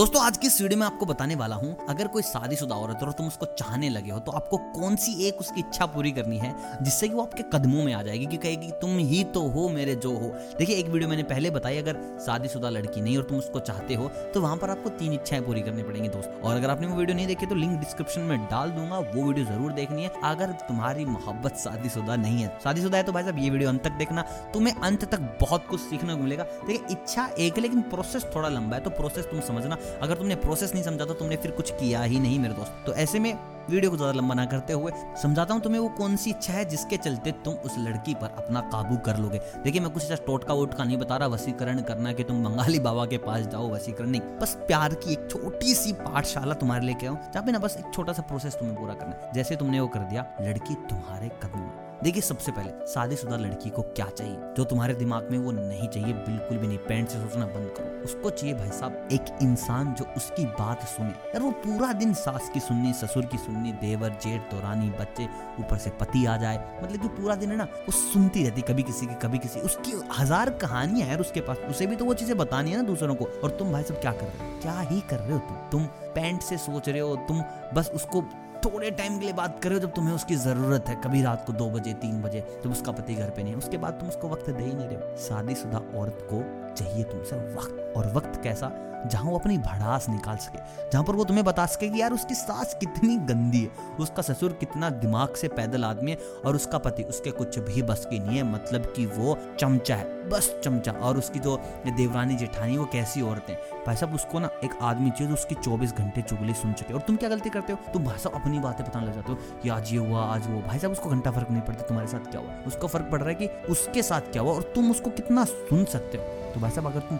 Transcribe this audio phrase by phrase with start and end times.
[0.00, 3.06] दोस्तों, आज की इस वीडियो में आपको बताने वाला हूँ, अगर कोई शादीशुदा औरत है
[3.06, 6.38] और तुम उसको चाहने लगे हो तो आपको कौन सी एक उसकी इच्छा पूरी करनी
[6.38, 9.68] है, जिससे कि वो आपके कदमों में आ जाएगी, कि कहेगी तुम ही तो हो,
[9.68, 10.28] मेरे जो हो।
[10.58, 14.08] देखिए, एक वीडियो मैंने पहले बताई, अगर शादीशुदा लड़की नहीं और तुम उसको चाहते हो
[14.34, 17.16] तो वहाँ पर आपको तीन इच्छाएँ पूरी करनी पड़ेंगी, दोस्त। और अगर आपने वो वीडियो
[17.16, 21.04] नहीं देखी तो लिंक डिस्क्रिप्शन में डाल दूँगा, वो वीडियो ज़रूर देखनी है, अगर तुम्हारी
[21.06, 24.22] मोहब्बत शादीशुदा नहीं है। शादीशुदा है तो भाई साहब, ये वीडियो अंत तक देखना,
[24.54, 28.76] तुम्हें अंत तक बहुत कुछ सीखने को मिलेगा। देखिए, इच्छा एक लेकिन प्रोसेस थोड़ा लंबा
[28.76, 32.02] है तो प्रोसेस तुम समझना। अगर तुमने प्रोसेस नहीं समझा तो तुमने फिर कुछ किया
[32.02, 33.32] ही नहीं मेरे दोस्त। तो ऐसे में
[33.70, 36.64] वीडियो को ज़्यादा लंबा ना करते हुए समझाता हूँ तुम्हें वो कौन सी इच्छा है
[36.64, 40.54] जिसके चलते तुम उस लड़की पर अपना काबू कर लोगे। देखिए, मैं कुछ ऐसा टोटका
[40.54, 44.20] वोटका नहीं बता रहा, वसीकरण करना कि तुम बंगाली बाबा के पास जाओ, वसीकरण नहीं।
[44.40, 47.92] बस प्यार की एक छोटी सी पाठशाला तुम्हारे लेके आओ जहाँ पे ना बस एक
[47.94, 52.22] छोटा सा प्रोसेस तुम्हें पूरा करना जैसे तुमने वो कर दिया, लड़की तुम्हारे कदम देखिए,
[52.22, 54.36] सबसे पहले शादीशुदा लड़की को क्या चाहिए?
[54.56, 58.04] जो तुम्हारे दिमाग में वो नहीं चाहिए, बिल्कुल भी नहीं। पैंट से सोचना बंद करो।
[58.04, 62.50] उसको चाहिए भाई साहब एक इंसान जो उसकी बात सुने। यार वो पूरा दिन सास
[62.54, 65.28] की सुननी, ससुर की सुननी, देवर, जेठ, दौरानी, बच्चे,
[65.60, 68.82] ऊपर से पति आ जाए। मतलब कि पूरा दिन है ना, वो सुनती रहती कभी
[68.82, 72.38] किसी की, कभी किसी। उसकी हज़ार कहानियाँ यार उसके पास। उसे भी तो वो चीज़ें
[72.38, 74.60] बतानी है ना दूसरों को। और तुम भाई साहब क्या कर रहे हो?
[74.60, 75.56] क्या ही कर रहे हो तुम?
[75.70, 77.42] तुम पैंट से सोच रहे हो, तुम
[77.74, 78.20] बस उसको
[78.64, 81.44] थोड़े टाइम के लिए बात कर रहे हो जब तुम्हें उसकी ज़रूरत है। कभी रात
[81.46, 84.08] को दो बजे, तीन बजे, जब उसका पति घर पे नहीं है। उसके बाद तुम
[84.08, 86.42] उसको वक्त दे ही नहीं रहे हो। शादीशुदा औरत को
[86.74, 88.89] चाहिए तुमसे वक्त। और वक्त कैसा?
[89.06, 90.58] जहाँ वो अपनी भड़ास निकाल सके,
[90.92, 94.52] जहाँ पर वो तुम्हें बता सके कि यार उसकी सास कितनी गंदी है, उसका ससुर
[94.52, 98.36] कितना दिमाग से पैदल आदमी है और उसका पति उसके कुछ भी बस की नहीं
[98.36, 101.56] है मतलब कि वो चमचा है, बस चमचा। और उसकी जो
[101.88, 103.54] देवरानी जेठानी वो कैसी औरतें
[103.86, 107.16] भाई साहब, उसको ना एक आदमी चाहिए उसकी चौबीस घंटे चुगली सुन सके। और तुम
[107.16, 107.78] क्या गलती करते हो?
[107.92, 110.60] तुम भाई साहब अपनी बातें बताने लग जाते हो कि आज ये हुआ, आज वो
[110.60, 112.54] भाई साहब, उसको घंटा फ़र्क नहीं पड़ता, तुम्हारे साथ क्या हुआ?
[112.66, 115.84] उसको फ़र्क पड़ रहा है कि उसके साथ क्या हुआ और तुम उसको कितना सुन
[115.84, 116.24] सकते हो?
[116.54, 117.18] तो भाई साहब, अगर तुम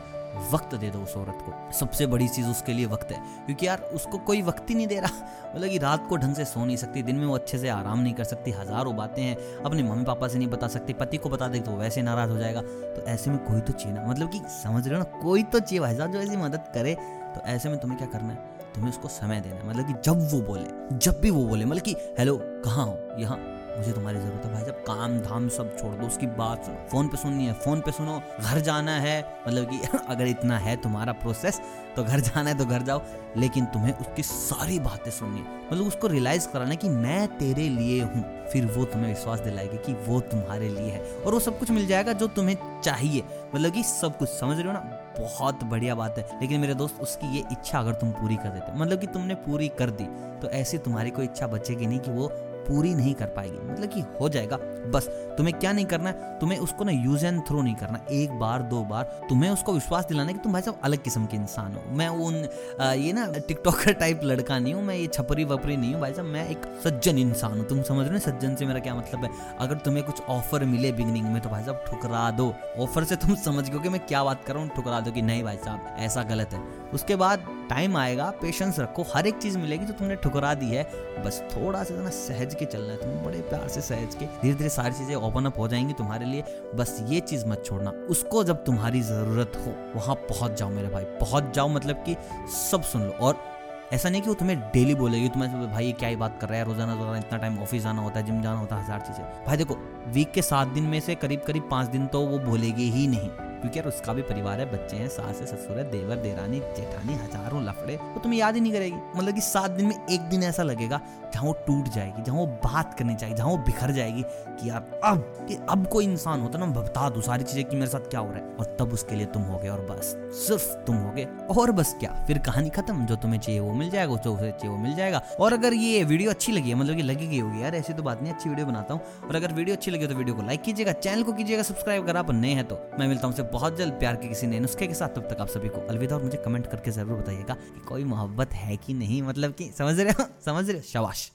[0.53, 3.79] वक्त दे दो उस औरत को। सबसे बड़ी चीज़ उसके लिए वक्त है। क्योंकि यार,
[3.79, 6.77] उसको कोई वक्त ही नहीं दे रहा। मतलब कि रात को ढंग से सो नहीं
[6.77, 10.05] सकती, दिन में वो अच्छे से आराम नहीं कर सकती, हज़ारों बातें हैं, अपने मम्मी
[10.05, 13.07] पापा से नहीं बता सकती, पति को बता दे तो वैसे नाराज़ हो जाएगा। तो
[13.07, 15.81] ऐसे में कोई तो चाहिए ना मतलब कि समझ रहे हो ना, कोई तो चाहिए
[15.81, 16.95] भाई साहब जो ऐसी मदद करे।
[17.35, 18.37] तो ऐसे में तुम्हें क्या करना है?
[18.75, 21.83] तुम्हें उसको समय देना है। मतलब कि जब वो बोले, जब भी वो बोले मतलब
[21.83, 22.99] कि, हेलो, कहाँ हो?
[23.19, 26.89] यहाँ। मुझे तुम्हारी ज़रूरत है भाई जब काम धाम सब छोड़ दो, उसकी बात सुनो।
[26.93, 30.77] फ़ोन पे सुननी है, फ़ोन पे सुनो। घर जाना है मतलब कि अगर इतना है
[30.77, 31.61] तुम्हारा प्रोसेस
[31.97, 33.03] तो घर जाना है तो घर जाओ।
[33.37, 38.03] लेकिन तुम्हें उसकी सारी बातें सुननी है। मतलब उसको रियलाइज़ कराना कि मैं तेरे लिए
[38.03, 41.71] हूँ। फिर वो तुम्हें विश्वास दिलाएगी कि वो तुम्हारे लिए है। और वो सब कुछ
[41.71, 43.25] मिल जाएगा जो तुम्हें चाहिए।
[43.55, 44.81] मतलब कि सब कुछ, समझ रहे हो ना?
[45.21, 48.79] बहुत बढ़िया बात है। लेकिन मेरे दोस्त, उसकी ये इच्छा अगर तुम पूरी कर देते
[48.79, 50.05] मतलब कि तुमने पूरी कर दी
[50.41, 52.33] तो ऐसी तुम्हारी कोई इच्छा बचेगी नहीं कि वो
[52.71, 54.57] पूरी नहीं कर पाएगी। मतलब कि हो जाएगा।
[54.91, 55.07] बस
[55.39, 56.39] तुम्हें क्या नहीं करना है?
[56.41, 60.07] तुम्हें उसको ना यूज़ एंड थ्रो नहीं करना। एक बार दो बार तुम्हें उसको विश्वास
[60.07, 62.47] दिलाना कि तुम भाई साहब अलग किस्म के इंसान हो। मैं उन
[62.81, 66.15] आ, ये ना टिकटॉकर टाइप लड़का नहीं हूँ मैं ये छपरी वपरी नहीं हूँ। भाई
[66.15, 69.25] साहब मैं एक सज्जन इंसान हूँ। तुम समझ रहे हो सज्जन से मेरा क्या मतलब
[69.25, 69.31] है?
[69.61, 73.35] अगर तुम्हें कुछ ऑफ़र मिले बिगनिंग में तो भाई साहब ठुकरा दो। ऑफ़र से तुम
[73.45, 75.97] समझ गए कि मैं क्या बात कर रहा हूँ ठुकरा दो कि नहीं भाई साहब
[75.99, 76.61] ऐसा गलत है।
[76.95, 80.83] उसके बाद टाइम आएगा पेशेंस रखो, हर एक चीज़ मिलेगी जो तुमने ठुकरा दी है।
[81.25, 84.55] बस थोड़ा सा ना सहज के चलना है, तुम बड़े प्यार से सहज के धीरे
[84.55, 86.45] धीरे सारी चीज़ें ओपन अप हो जाएँगी तुम्हारे लिए।
[86.77, 91.05] बस ये चीज़ मत छोड़ना, उसको जब तुम्हारी ज़रूरत हो, वहाँ पहुँच जाओ मेरे भाई,
[91.21, 92.17] पहुँच जाओ मतलब कि
[92.53, 93.49] सब सुन लो। और
[93.93, 96.65] ऐसा नहीं कि वो तुम्हें डेली बोलेगी, तुम्हें भाई क्या ही बात कर रहा है,
[96.65, 99.57] रोज़ाना रोज़ाना इतना टाइम ऑफ़िस जाना होता है जिम जाना होता है, हज़ार चीज़ें। भाई
[99.57, 99.77] देखो
[100.09, 103.31] वीक के सात दिन में से करीब करीब पाँच दिन तो वो बोलेगी ही नहीं।
[103.61, 107.15] क्योंकि यार उसका भी परिवार है, बच्चे हैं, सास है, ससुर है, देवर, देरानी, जेठानी,
[107.15, 110.43] हज़ारों लफड़े। वो तुम्हें याद ही नहीं करेगी। मतलब कि सात दिन में एक दिन
[110.43, 111.01] ऐसा लगेगा
[111.35, 115.01] जहाँ वो टूट जाएगी, जहाँ वो बात करनी चाहिए जहाँ वो बिखर जाएगी कि यार
[115.05, 118.21] अब, कि अब कोई इंसान होता ना बता दो सारी चीज़ें कि मेरे साथ क्या
[118.21, 121.13] हो रहा है। और तब उसके लिए तुम हो गए और बस, सिर्फ़ तुम हो
[121.13, 121.27] गए।
[121.57, 124.69] और बस क्या, फिर कहानी खत्म। जो तुम्हें चाहिए वो मिल जाएगा, जो उसे चाहिए
[124.69, 127.63] वो मिल जाएगा। और अगर ये वीडियो अच्छी लगी है मतलब कि लगी गई होगी,
[127.63, 130.15] यार ऐसी तो बात नहीं अच्छी वीडियो बनाता हूँ। और अगर वीडियो अच्छी लगी तो
[130.15, 133.27] वीडियो को लाइक कीजिएगा, चैनल को कीजिएगा, सब्सक्राइब। अगर आप नए हैं तो मैं मिलता
[133.27, 135.81] हूँ बहुत जल्द प्यार के किसी नए नुस्खे के साथ। तब तक आप सभी को
[135.81, 139.23] अलविदा और मुझे कमेंट करके ज़रूर बताइएगा कि कोई मोहब्बत है कि नहीं?
[139.23, 140.25] मतलब कि समझ रहे हो?
[140.45, 140.83] समझ रहे हो?
[140.83, 141.31] शवाश